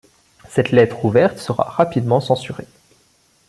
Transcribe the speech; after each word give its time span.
Cette 0.49 0.71
lettre 0.71 1.05
ouverte 1.05 1.37
sera 1.37 1.61
rapidement 1.63 2.19
censurée. 2.19 2.65